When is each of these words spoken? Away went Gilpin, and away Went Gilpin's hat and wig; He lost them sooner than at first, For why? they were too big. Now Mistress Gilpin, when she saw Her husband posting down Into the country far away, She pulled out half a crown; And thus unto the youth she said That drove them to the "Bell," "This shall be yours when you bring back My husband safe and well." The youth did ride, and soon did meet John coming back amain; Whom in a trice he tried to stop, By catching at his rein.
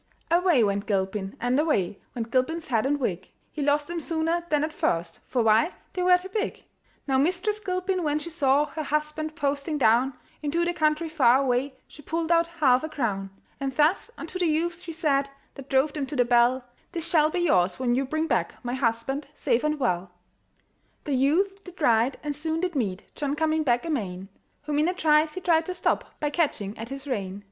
Away 0.31 0.63
went 0.63 0.87
Gilpin, 0.87 1.37
and 1.39 1.59
away 1.59 1.99
Went 2.15 2.31
Gilpin's 2.31 2.69
hat 2.69 2.87
and 2.87 2.99
wig; 2.99 3.29
He 3.51 3.61
lost 3.61 3.87
them 3.87 3.99
sooner 3.99 4.43
than 4.49 4.63
at 4.63 4.73
first, 4.73 5.19
For 5.27 5.43
why? 5.43 5.75
they 5.93 6.01
were 6.01 6.17
too 6.17 6.29
big. 6.29 6.63
Now 7.07 7.19
Mistress 7.19 7.59
Gilpin, 7.59 8.01
when 8.01 8.17
she 8.17 8.31
saw 8.31 8.65
Her 8.65 8.81
husband 8.81 9.35
posting 9.35 9.77
down 9.77 10.17
Into 10.41 10.65
the 10.65 10.73
country 10.73 11.07
far 11.07 11.37
away, 11.37 11.75
She 11.87 12.01
pulled 12.01 12.31
out 12.31 12.47
half 12.47 12.83
a 12.83 12.89
crown; 12.89 13.29
And 13.59 13.71
thus 13.73 14.09
unto 14.17 14.39
the 14.39 14.47
youth 14.47 14.81
she 14.81 14.91
said 14.91 15.29
That 15.53 15.69
drove 15.69 15.93
them 15.93 16.07
to 16.07 16.15
the 16.15 16.25
"Bell," 16.25 16.63
"This 16.93 17.05
shall 17.07 17.29
be 17.29 17.41
yours 17.41 17.77
when 17.77 17.93
you 17.93 18.03
bring 18.03 18.25
back 18.25 18.55
My 18.63 18.73
husband 18.73 19.27
safe 19.35 19.63
and 19.63 19.79
well." 19.79 20.09
The 21.03 21.13
youth 21.13 21.63
did 21.63 21.79
ride, 21.79 22.17
and 22.23 22.35
soon 22.35 22.61
did 22.61 22.73
meet 22.73 23.03
John 23.13 23.35
coming 23.35 23.61
back 23.61 23.85
amain; 23.85 24.29
Whom 24.63 24.79
in 24.79 24.87
a 24.87 24.95
trice 24.95 25.33
he 25.33 25.41
tried 25.41 25.67
to 25.67 25.75
stop, 25.75 26.15
By 26.19 26.31
catching 26.31 26.75
at 26.75 26.89
his 26.89 27.05
rein. 27.05 27.39